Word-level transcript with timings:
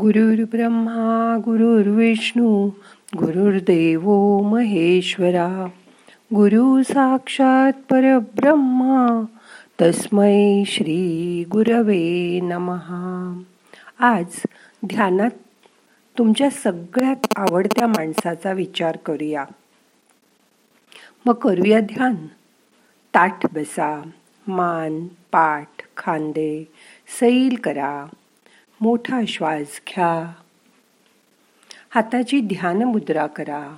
गुरुर्ब्रह्मा 0.00 1.38
गुरुर्विष्णू 1.44 2.70
गुरुर्देव 3.16 4.38
महेश्वरा. 4.42 5.66
गुरु 6.34 6.82
साक्षात 6.82 7.72
परब्रह्मा 7.90 9.24
तस्मै 9.80 10.62
श्री 10.66 11.44
गुरवे 11.50 12.40
नमहा 12.40 13.42
आज 13.98 14.24
ध्यानात 14.86 15.30
तुमच्या 16.18 16.50
सगळ्यात 16.50 17.26
आवडत्या 17.36 17.86
माणसाचा 17.86 18.52
विचार 18.52 18.96
करूया. 18.96 19.44
मग 21.26 21.34
करूया 21.34 21.80
ध्यान. 21.80 22.14
ताठ 23.14 23.54
बसा 23.54 24.02
मान 24.46 25.06
पाठ 25.06 25.68
खांदे 25.96 26.68
सैल 27.20 27.56
करा. 27.64 28.06
मोठा 28.80 29.20
श्वास 29.28 29.80
घ्या. 29.88 30.32
हाताची 31.90 32.40
ध्यान 32.40 32.82
मुद्रा 32.82 33.26
करा. 33.26 33.76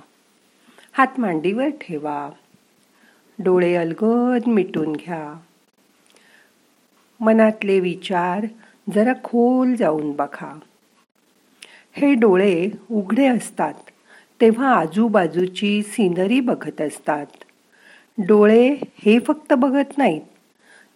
हात 0.91 1.07
मांडीवर 1.17 1.67
ठेवा. 1.67 2.29
डोळे 3.39 3.75
अलगद 3.75 4.47
मिटून 4.47 4.93
घ्या. 4.93 5.39
मनातले 7.19 7.79
विचार 7.79 8.45
जरा 8.95 9.13
खोल 9.23 9.75
जाऊन 9.75 10.11
बघा. 10.11 10.59
हे 11.93 12.13
डोळे 12.13 12.69
उघडे 12.91 13.27
असतात 13.27 13.73
तेव्हा 14.41 14.75
आजूबाजूची 14.75 15.83
सिनरी 15.83 16.39
बघत 16.39 16.81
असतात. 16.81 17.25
डोळे 18.17 18.75
हे 18.97 19.19
फक्त 19.19 19.53
बघत 19.53 19.97
नाहीत 19.97 20.21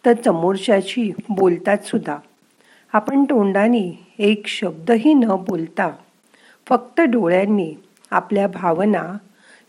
तर 0.06 0.14
समोरच्याशी 0.26 1.12
बोलतात 1.30 1.78
सुद्धा. 1.78 2.18
आपण 2.96 3.24
तोंडाने 3.24 4.08
एक 4.20 4.48
शब्दही 4.48 5.14
न 5.14 5.28
बोलता 5.28 5.92
फक्त 6.68 7.02
डोळ्यांनी 7.02 7.76
आपल्या 8.12 8.48
भावना 8.48 9.18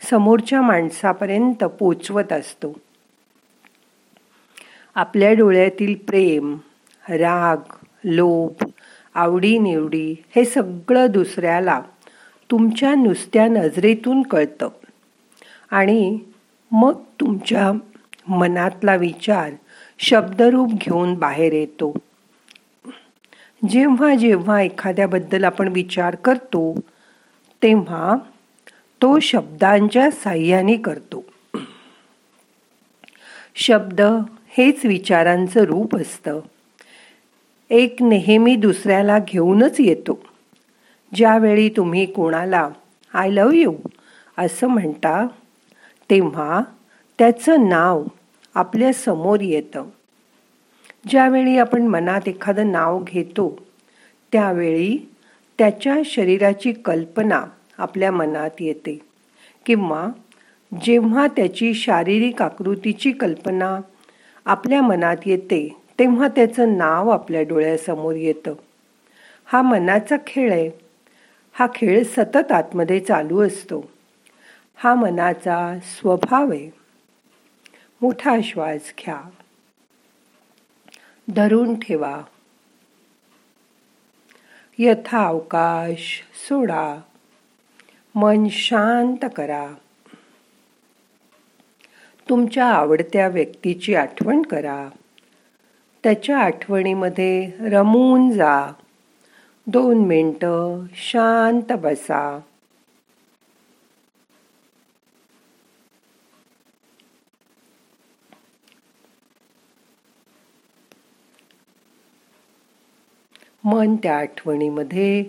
समोरच्या 0.09 0.61
माणसापर्यंत 0.61 1.63
पोचवत 1.63 2.33
असतो. 2.33 2.73
आपल्या 4.95 5.33
डोळ्यातील 5.33 5.95
प्रेम 5.95 6.57
राग 7.09 7.57
लोभ 8.03 8.63
आवडीनिवडी 9.15 10.23
हे 10.35 10.45
सगळं 10.45 11.07
दुसऱ्याला 11.09 11.81
तुमच्या 12.51 12.95
नुसत्या 12.95 13.47
नजरेतून 13.47 14.21
कळतं. 14.21 14.69
आणि 15.71 16.19
मग 16.71 16.93
तुमच्या 17.19 17.71
मनातला 18.27 18.95
विचार 18.95 19.51
शब्दरूप 19.99 20.71
घेऊन 20.71 21.13
बाहेर 21.13 21.53
येतो. 21.53 21.93
जेव्हा 23.69 24.15
जेव्हा 24.15 24.61
एखाद्याबद्दल 24.61 25.43
आपण 25.43 25.67
विचार 25.67 26.15
करतो 26.15 26.79
तेव्हा 27.63 28.15
तो 29.01 29.19
शब्दांच्या 29.19 30.11
साह्याने 30.11 30.75
करतो. 30.75 31.25
शब्द 33.55 34.01
हेच 34.47 34.85
विचारांचं 34.85 35.61
रूप 35.61 35.95
असतं. 35.95 36.39
एक 37.69 37.95
नेहमी 38.01 38.55
दुसऱ्याला 38.55 39.19
घेऊनच 39.19 39.75
येतो. 39.79 40.19
ज्यावेळी 41.15 41.69
तुम्ही 41.69 42.05
कोणाला 42.05 42.69
आय 43.13 43.29
लव 43.29 43.51
यू 43.53 43.73
असं 44.37 44.67
म्हणता 44.67 45.27
तेव्हा 46.09 46.61
त्याचं 47.19 47.69
नाव 47.69 48.03
आपल्यासमोर 48.55 49.39
येतं. 49.41 49.85
ज्यावेळी 51.09 51.57
आपण 51.57 51.81
मनात 51.81 52.27
एखादं 52.27 52.71
नाव 52.71 53.03
घेतो 53.03 53.65
त्यावेळी 54.31 54.97
त्याच्या 55.57 55.97
शरीराची 56.05 56.71
कल्पना 56.71 57.43
आपल्या 57.77 58.11
मनात 58.11 58.49
येते. 58.59 58.99
किंवा 59.65 60.07
जेव्हा 60.83 61.27
त्याची 61.27 61.73
शारीरिक 61.73 62.41
आकृतीची 62.41 63.11
कल्पना 63.11 63.79
आपल्या 64.45 64.81
मनात 64.81 65.17
येते 65.25 65.77
तेव्हा 65.99 66.27
त्याचं 66.27 66.77
नाव 66.77 67.09
आपल्या 67.09 67.41
डोळ्यासमोर 67.41 68.13
येतं. 68.13 68.53
हा 69.45 69.61
मनाचा 69.61 70.15
खेळ 70.27 70.51
आहे. 70.51 70.69
हा 71.53 71.67
खेळ 71.75 72.03
सतत 72.03 72.51
आतमध्ये 72.51 72.99
चालू 72.99 73.41
असतो. 73.41 73.89
हा 74.75 74.95
मनाचा 74.95 75.77
स्वभाव 75.83 76.51
आहे. 76.51 76.69
मोठा 78.01 78.37
श्वास 78.43 78.93
घ्या. 79.05 79.21
धरून 81.35 81.79
ठेवा. 81.79 82.21
यथा 84.79 85.27
अवकाश 85.27 86.23
सोडा. 86.49 87.01
मन 88.15 88.47
शांत 88.51 89.25
करा. 89.35 89.67
तुमच्या 92.29 92.65
आवडत्या 92.65 93.27
व्यक्तीची 93.27 93.95
आठवण 93.95 94.41
करा. 94.41 94.89
त्याच्या 96.03 96.37
आठवणीमध्ये 96.37 97.51
रमून 97.59 98.31
जा. 98.31 98.73
दोन 99.67 99.97
मिनटं 99.97 100.85
शांत 100.93 101.73
बसा. 101.73 102.39
मन 113.67 113.95
त्या 113.95 114.17
आठवणीमध्ये 114.17 115.23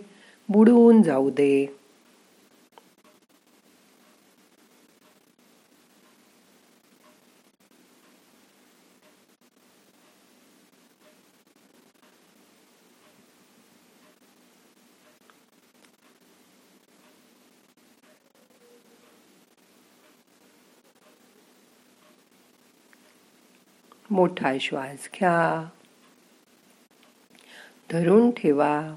बुडवून 0.49 1.03
जाऊ 1.03 1.31
दे. 1.31 1.79
मोठा 24.11 24.53
श्वास 24.61 25.09
घ्या. 25.15 25.69
धरून 27.93 28.31
ठेवा. 28.31 28.95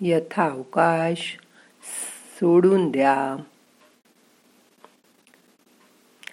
यथा 0.00 0.44
अवकाश 0.44 1.38
सोडून 2.40 2.90
द्या. 2.90 3.42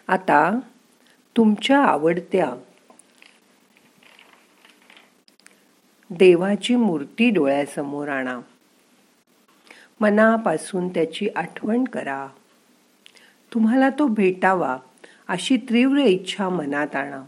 आता 0.08 0.60
तुमच्या 1.38 1.84
आवडत्या 1.84 2.54
देवाची 6.10 6.76
मूर्ती 6.76 7.30
डोळ्यासमोर 7.30 8.08
आणा. 8.08 8.40
मनापासून 10.00 10.90
त्याची 10.90 11.30
आठवण 11.36 11.84
करा. 11.84 12.28
तुम्हाला 13.54 13.90
तो 13.90 14.08
भेटावा 14.08 14.78
अशी 15.28 15.58
तीव्र 15.58 15.98
इच्छा 15.98 16.50
मनात 16.50 16.96
आणा. 16.96 17.24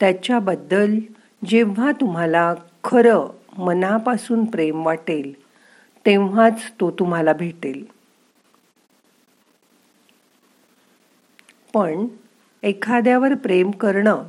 त्याच्याबद्दल 0.00 0.98
जेव्हा 1.46 1.92
तुम्हाला 1.92 2.54
खरं 2.84 3.28
मनापासून 3.58 4.44
प्रेम 4.44 4.86
वाटेल 4.86 5.32
तेव्हाच 6.06 6.60
तो 6.80 6.90
तुम्हाला 6.90 7.32
भेटेल. 7.32 7.84
पण 11.74 12.06
एखाद्यावर 12.62 13.34
प्रेम 13.34 13.70
करणं 13.70 14.22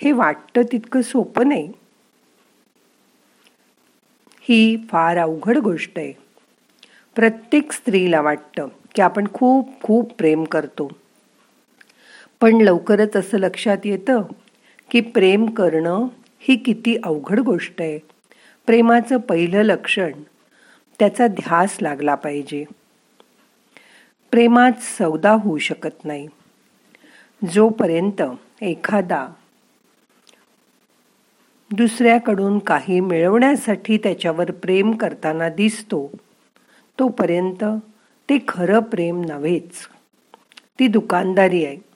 हे 0.00 0.12
वाटतं 0.12 0.62
तितकं 0.72 1.02
सोपं 1.02 1.48
नाही. 1.48 1.72
ही 4.42 4.76
फार 4.90 5.16
अवघड 5.16 5.58
गोष्ट 5.58 5.90
आहे. 5.96 6.12
प्रत्येक 7.16 7.72
स्त्रीला 7.72 8.20
वाटतं 8.20 8.68
की 8.94 9.02
आपण 9.02 9.26
खूप 9.34 9.82
खूप 9.82 10.12
प्रेम 10.12 10.44
करतो. 10.44 10.88
पण 12.40 12.60
लवकरच 12.60 13.16
असं 13.16 13.38
लक्षात 13.38 13.78
येतं 13.84 14.22
की 14.94 15.00
प्रेम 15.00 15.46
करणं 15.46 16.06
ही 16.40 16.56
किती 16.56 16.96
अवघड 17.04 17.40
गोष्ट 17.40 17.80
आहे. 17.80 17.98
प्रेमाचं 18.66 19.16
पहिलं 19.16 19.62
लक्षण 19.62 20.12
त्याचा 20.98 21.26
ध्यास 21.26 21.78
लागला 21.82 22.14
पाहिजे. 22.14 22.64
प्रेमात 24.30 24.72
सौदा 24.80 25.32
होऊ 25.32 25.58
शकत 25.58 26.04
नाही. 26.04 26.28
जोपर्यंत 27.52 28.22
एखादा 28.62 29.28
दुसऱ्याकडून 31.70 32.58
काही 32.58 33.00
मिळवण्यासाठी 33.00 33.98
त्याच्यावर 33.98 34.50
प्रेम 34.50 34.92
करताना 34.92 35.48
दिसतो 35.48 36.12
तोपर्यंत 36.98 37.64
ते 38.30 38.38
खरं 38.48 38.80
प्रेम 38.80 39.22
नव्हेच. 39.24 39.88
ती 40.78 40.86
दुकानदारी 40.86 41.64
आहे. 41.64 41.93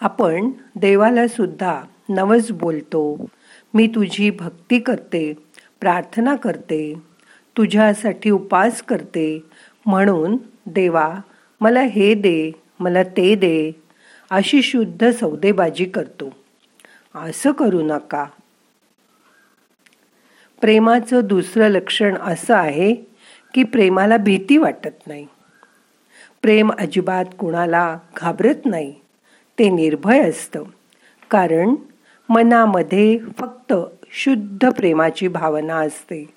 आपण 0.00 0.50
देवाला 0.76 1.28
सुद्धा 1.28 1.82
नवस 2.08 2.50
बोलतो. 2.50 3.26
मी 3.74 3.86
तुझी 3.86 4.30
भक्ती 4.30 4.78
करते 4.78 5.34
प्रार्थना 5.80 6.36
करते 6.36 6.94
तुझ्यासाठी 7.56 8.30
उपास 8.30 8.82
करते. 8.82 9.44
म्हणून 9.86 10.36
देवा 10.66 11.14
मला 11.60 11.80
हे 11.80 12.14
दे 12.14 12.52
मला 12.80 13.02
ते 13.02 13.34
दे 13.34 13.72
अशी 14.30 14.62
शुद्ध 14.62 15.10
सौदेबाजी 15.10 15.84
करतो. 15.84 16.32
असं 17.14 17.52
करू 17.52 17.82
नका. 17.82 18.24
प्रेमाचं 20.60 21.20
दुसरं 21.24 21.68
लक्षण 21.68 22.16
असं 22.16 22.54
आहे 22.54 22.94
की 23.54 23.62
प्रेमाला 23.62 24.16
भीती 24.16 24.56
वाटत 24.56 25.06
नाही. 25.06 25.26
प्रेम 26.42 26.70
अजिबात 26.78 27.24
कुणाला 27.38 27.98
घाबरत 28.16 28.66
नाही. 28.66 28.94
ते 29.60 29.68
निर्भय 29.68 30.28
असतं. 30.28 30.62
कारण 31.30 31.74
मनामध्ये 32.28 33.18
फक्त 33.38 33.72
शुद्ध 34.10 34.70
प्रेमाची 34.70 35.28
भावना 35.28 35.76
असते. 35.76 36.28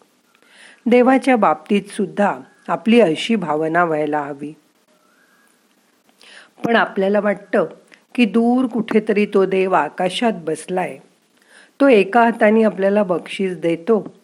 देवाच्या 0.86 1.38
बाबतीत 1.38 1.82
सुद्धा 1.90 2.40
आपली 2.68 3.02
अशी 3.02 3.36
भावना 3.36 3.86
व्हायला 3.86 4.20
हवी. 4.20 4.54
पण 6.66 6.76
आपल्याला 6.76 7.20
वाटतं 7.20 7.66
की 8.16 8.26
दूर 8.26 8.66
कुठेतरी 8.66 9.26
तो 9.26 9.46
देव 9.46 9.74
आकाशात 9.74 10.32
बसलाय. 10.34 10.98
तो 11.82 11.88
एका 11.88 12.24
हाताने 12.24 12.64
आपल्याला 12.64 13.04
बक्षीस 13.04 13.58
देतो 13.58 14.16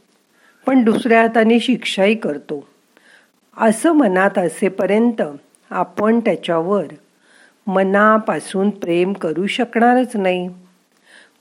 पण 0.66 0.84
दुसऱ्या 0.84 1.22
हाताने 1.22 1.60
शिक्षाही 1.60 2.16
करतो. 2.16 2.68
असं 3.58 3.92
मनात 3.92 4.38
असेपर्यंत 4.38 5.22
आपण 5.70 6.20
त्याच्यावर 6.20 6.84
मनापासून 7.70 8.70
प्रेम 8.70 9.14
करू 9.14 9.48
शकणारच 9.48 10.16
नाही. 10.16 10.50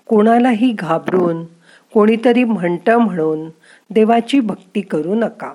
कोणालाही 0.06 0.72
घाबरून 0.72 1.44
कोणीतरी 1.92 2.44
म्हणतं 2.44 2.96
म्हणून 2.96 3.48
देवाची 3.90 4.40
भक्ती 4.40 4.80
करू 4.80 5.14
नका. 5.14 5.54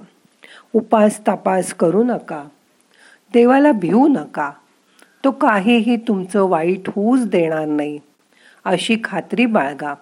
उपास 0.74 1.28
तपास 1.28 1.74
करू 1.74 2.04
नका. 2.04 2.44
देवाला 3.34 3.72
भिवू 3.72 4.08
नका. 4.08 4.52
तो 5.24 5.32
काहीही 5.32 5.96
तुमचं 5.96 6.44
वाईट 6.44 6.90
होऊच 6.90 7.30
देणार 7.30 7.66
नाही 7.66 8.00
अशी 8.66 8.98
खात्री 9.04 9.46
बाळगा. 9.46 9.94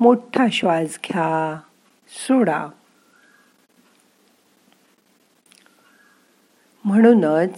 मोठा 0.00 0.46
श्वास 0.52 0.98
घ्या 1.08 1.60
सोडा. 2.08 2.66
म्हणूनच 6.84 7.54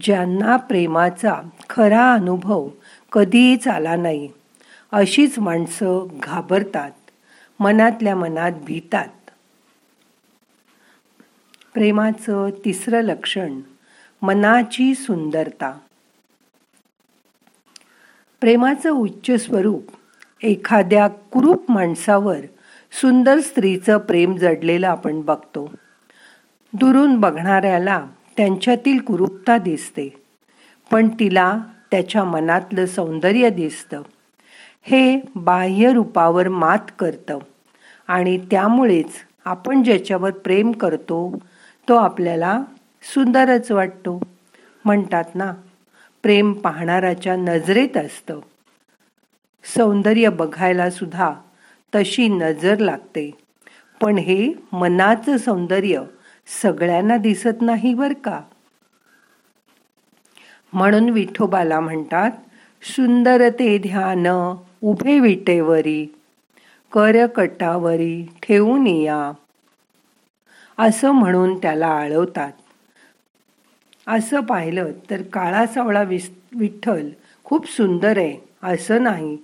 ज्यांना 0.00 0.56
प्रेमाचा 0.56 1.40
खरा 1.70 2.12
अनुभव 2.12 2.68
कधीच 3.12 3.68
आला 3.68 3.96
नाही 3.96 4.28
अशीच 4.92 5.38
माणसं 5.38 6.06
घाबरतात 6.22 6.90
मनातल्या 7.60 8.16
मनात 8.16 8.52
भीतात. 8.66 9.08
प्रेमाचं 11.74 12.50
तिसरं 12.64 13.00
लक्षण 13.00 13.60
मनाची 14.22 14.94
सुंदरता. 14.94 15.78
प्रेमाचं 18.40 18.90
उच्च 18.90 19.46
स्वरूप 19.46 19.82
एखाद्या 20.42 21.08
कुरूप 21.08 21.70
माणसावर 21.70 22.38
सुंदर 23.00 23.40
स्त्रीचं 23.40 23.98
प्रेम 23.98 24.36
जडलेलं 24.36 24.88
आपण 24.88 25.20
बघतो. 25.20 25.74
दुरून 26.72 27.20
बघणाऱ्याला 27.20 28.06
त्यांच्यातील 28.36 28.98
कुरूपता 28.98 29.58
दिसते. 29.58 30.22
पण 30.90 31.08
तिला 31.08 31.58
त्याच्या 31.90 32.24
मनातलं 32.24 32.86
सौंदर्य 32.86 33.50
दिसतं. 33.50 34.02
हे 34.82 35.20
बाह्य 35.34 35.92
रूपावर 35.92 36.48
मात 36.48 36.78
करतं 36.98 37.38
आणि 38.06 38.38
त्यामुळेच 38.50 39.12
आपण 39.44 39.82
ज्याच्यावर 39.82 40.30
प्रेम 40.30 40.72
करतो 40.72 41.38
तो 41.88 41.96
आपल्याला 41.96 42.62
सुंदरच 43.14 43.70
वाटतो. 43.70 44.20
म्हणतात 44.84 45.24
ना 45.34 45.52
प्रेम 46.22 46.52
पाहणाराच्या 46.52 47.36
नजरेत 47.36 47.96
असतं. 47.96 48.40
सौंदर्य 49.64 50.28
बघायला 50.28 50.90
सुद्धा 50.90 51.32
तशी 51.94 52.28
नजर 52.28 52.78
लागते. 52.78 53.30
पण 54.02 54.18
हे 54.18 54.52
मनाचं 54.72 55.36
सौंदर्य 55.36 56.02
सगळ्यांना 56.48 57.16
दिसत 57.16 57.62
नाही 57.62 57.94
बर 57.94 58.12
का? 58.24 58.40
म्हणून 60.72 61.08
विठोबाला 61.10 61.80
म्हणतात 61.80 62.30
सुंदर 62.82 63.48
ते 63.48 63.76
ध्यान 63.78 64.26
उभे 64.82 65.18
विटेवरी 65.20 66.04
करकटावरी 66.92 68.22
ठेवून 68.42 68.86
या. 68.86 69.32
असं 70.78 71.10
म्हणून 71.10 71.56
त्याला 71.58 71.86
आळवतात. 71.86 72.52
असं 74.06 74.40
पाहिलं 74.40 74.90
तर 75.10 75.22
काळा 75.22 75.66
सावळा 75.66 76.02
विस 76.02 76.30
विठ्ठल 76.56 77.08
खूप 77.44 77.68
सुंदर 77.68 78.18
आहे 78.18 78.36
असं 78.62 79.02
नाही 79.02 79.36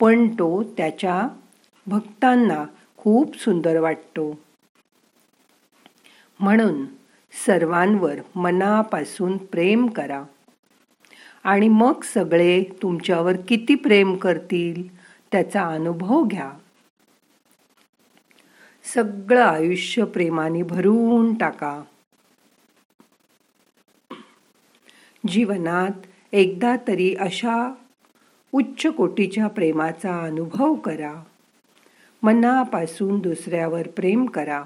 पण 0.00 0.26
तो 0.28 0.62
त्याच्या 0.76 1.28
भक्तांना 1.86 2.64
खूप 2.98 3.36
सुंदर 3.36 3.78
वाटतो. 3.78 4.30
म्हणून 6.40 6.84
सर्वांवर 7.46 8.14
मनापासून 8.34 9.36
प्रेम 9.36 9.86
करा. 9.86 10.24
आणि 11.44 11.68
मग 11.68 12.00
सगळे 12.02 12.64
तुमच्यावर 12.82 13.32
किती 13.48 13.74
प्रेम 13.74 14.16
करतील 14.16 15.00
त्याचा 15.32 15.66
अनुभव 15.66 16.22
घ्या. 16.22 16.52
सगळं 18.94 19.42
आयुष्य 19.42 20.04
प्रेमाने 20.04 20.62
भरून 20.62 21.34
टाका. 21.34 21.82
जीवनात 25.28 26.06
एकदा 26.32 26.76
तरी 26.88 27.14
अशा 27.14 27.74
उच्च 28.52 28.86
कोटीच्या 28.86 29.48
प्रेमाचा 29.48 30.22
अनुभव 30.22 30.74
करा. 30.74 31.24
मनापासून 32.22 33.18
दुसऱ्यावर 33.18 33.88
प्रेम 33.88 34.26
करा. 34.26 34.64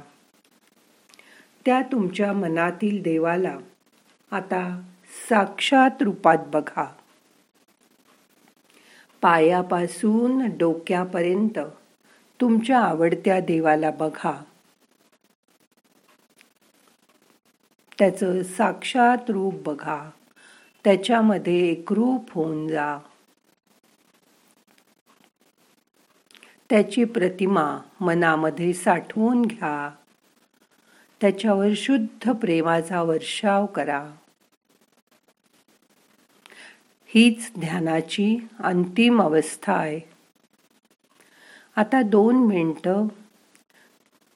त्या 1.67 1.83
तुमच्या 1.83 2.33
मनातील 2.33 3.03
देवाला 3.03 3.59
आता 4.31 4.83
साक्षात 5.29 5.91
रूपात 6.01 6.39
बघा. 6.47 6.95
पायापासून 9.23 10.57
डोक्यापर्यंत 10.59 11.59
तुमच्या 12.41 12.79
आवडत्या 12.79 13.41
देवाला 13.41 13.91
बघा. 13.91 14.45
त्याचं 17.99 18.43
साक्षात 18.43 19.31
रूप 19.31 19.55
बघा. 19.55 20.11
त्याच्यामध्ये 20.85 21.69
एकरूप 21.69 22.33
होऊन 22.33 22.69
जा. 22.69 22.99
त्याची 26.71 27.05
प्रतिमा 27.05 27.79
मनामध्ये 28.01 28.73
साठवून 28.73 29.43
घ्या. 29.43 29.91
त्याच्यावर 31.21 31.69
शुद्ध 31.77 32.31
प्रेमाचा 32.31 33.03
वर्षाव 33.03 33.67
करा. 33.67 34.11
हीच 37.07 37.53
ध्यानाची 37.61 38.49
अंतिम 38.59 39.23
अवस्था 39.23 39.73
आहे. 39.73 40.01
आता 41.77 42.03
दोन 42.03 42.37
मिनटं 42.37 43.07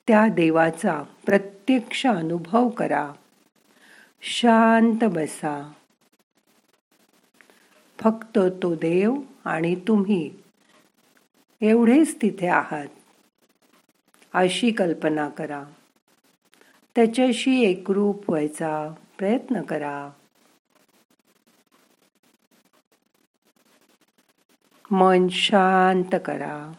त्या 0.08 0.26
देवाचा 0.28 1.02
प्रत्यक्ष 1.24 2.06
अनुभव 2.06 2.68
करा. 2.68 3.12
शांत 4.22 5.04
बसा. 5.04 5.72
फक्त 7.98 8.38
तो 8.62 8.74
देव 8.74 9.14
आणि 9.44 9.74
तुम्ही 9.74 10.34
एवढेच 11.60 12.22
तिथे 12.22 12.48
आहात. 12.48 12.86
अशी 14.32 14.70
कल्पना 14.70 15.28
करा. 15.28 15.64
त्याच्याशी 16.98 17.62
एकरूप 17.62 18.30
व्हायचा. 18.30 18.94
प्रयत्न 19.18 19.62
करा. 19.62 20.10
मन 24.90 25.28
शांत 25.28 26.16
करा. 26.24 26.72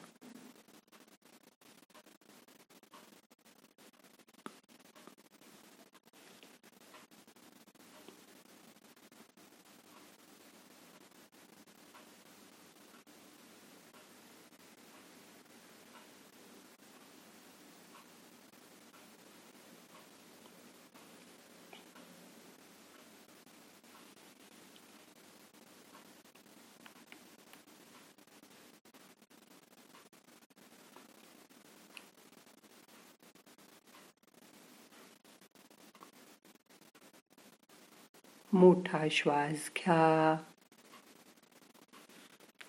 मोठा 38.53 39.07
श्वास 39.11 39.71
घ्या. 39.77 40.37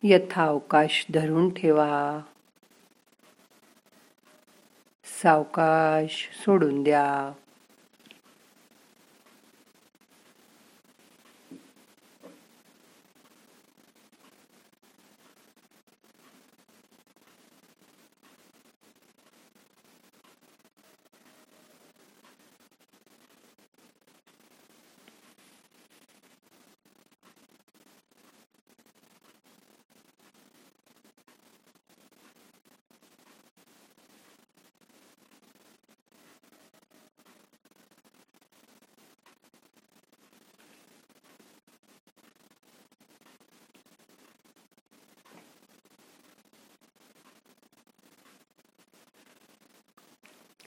यथावकाश 0.02 1.06
धरून 1.14 1.54
ठेवा. 1.54 2.20
सावकाश 5.04 6.28
सोडून 6.32 6.82
द्या. 6.82 7.39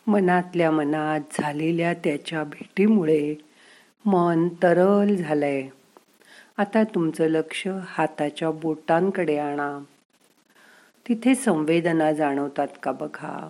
मनातल्या 0.07 0.71
मनात 0.71 1.19
झालेल्या 1.33 1.93
त्याच्या 1.93 2.43
भेटीमुळे 2.43 3.35
मन 4.05 4.47
तरल 4.47 5.15
झालंय. 5.15 5.67
आता 6.57 6.83
तुमचं 6.83 7.27
लक्ष 7.27 7.67
हाताच्या 7.85 8.51
बोटांकडे 8.51 9.37
आणा. 9.37 9.79
तिथे 11.07 11.35
संवेदना 11.35 12.11
जाणवतात 12.11 12.67
का 12.83 12.91
बघा? 12.91 13.49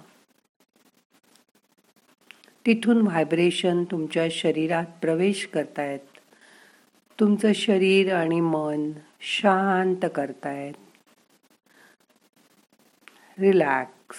तिथून 2.65 3.01
व्हायब्रेशन 3.01 3.83
तुमच्या 3.83 4.27
शरीरात 4.31 4.85
प्रवेश 5.01 5.49
करतायत. 5.53 5.99
तुमचं 7.19 7.53
शरीर 7.53 8.15
आणि 8.15 8.41
मन 8.41 8.91
शांत 9.21 10.05
करतायत. 10.15 10.73
रिलॅक्स. 13.39 14.17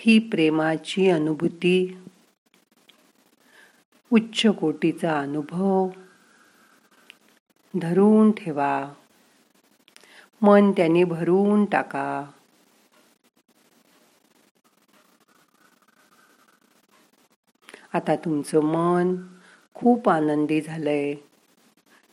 ही 0.00 0.18
प्रेमाची 0.18 1.10
अनुभूती. 1.10 1.98
उच्च 4.12 4.46
कोटीचा 4.46 5.20
अनुभव. 5.20 5.88
धरून 7.80 8.32
ठेवा. 8.32 8.92
मन 10.42 10.70
त्याने 10.70 11.04
भरून 11.04 11.64
टाका. 11.64 12.24
आता 17.92 18.16
तुमचं 18.16 18.60
मन 18.60 19.16
खूप 19.74 20.08
आनंदी 20.08 20.60
झालंय. 20.60 21.14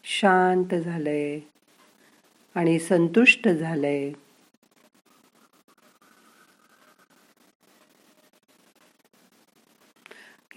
शांत 0.04 0.76
झालंय. 0.76 1.40
आणि 2.56 2.80
संतुष्ट 2.80 3.48
झालंय. 3.48 4.14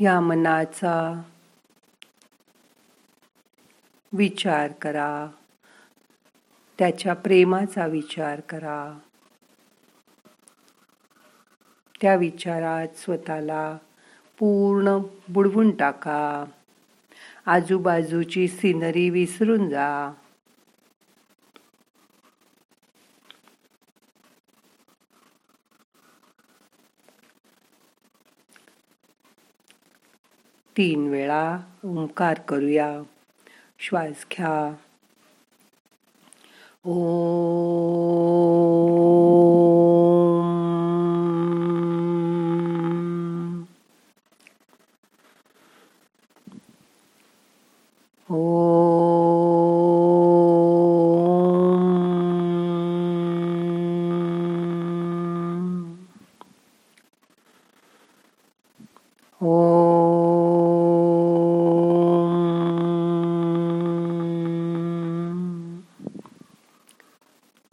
या 0.01 0.21
मनाचा 0.21 1.23
विचार 4.13 4.73
करा. 4.73 5.27
त्याच्या 6.79 7.15
प्रेमाचा 7.15 7.87
विचार 7.87 8.41
करा. 8.41 8.99
त्या 12.01 12.15
विचारात 12.15 12.89
स्वतःला 12.97 13.79
पूर्ण 14.39 14.99
बुडवून 15.29 15.77
टाका. 15.77 16.45
आजूबाजूची 17.47 18.49
सिनरी 18.49 19.11
विसरून 19.11 19.69
जा. 19.69 20.11
तीन 30.79 31.09
वेळा 31.09 31.59
ओंकार 31.85 32.35
करूया. 32.35 33.03
श्वास 33.79 34.27
घ्या. 34.33 34.75
ओ 36.85 36.95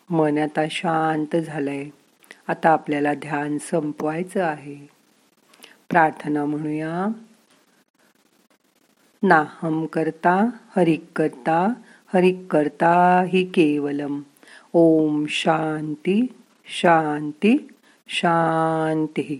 मन 0.10 0.38
आता 0.38 0.66
शांत 0.72 1.36
झालंय. 1.36 1.86
आता 2.48 2.70
आपल्याला 2.70 3.14
ध्यान 3.14 3.58
संपवायचं 3.58 4.44
आहे. 4.44 4.90
प्रार्थना 5.90 6.46
म्हणूया. 6.46 7.08
नाहम 9.24 9.86
करता 9.86 10.50
हरिक 10.76 11.04
करता 11.16 11.74
हरिक 12.14 12.48
करता 12.52 13.24
हि 13.28 13.46
केवलम. 13.46 14.22
ओम 14.74 15.26
शांती 15.30 16.28
शांती 16.66 17.68
शांती. 18.08 19.40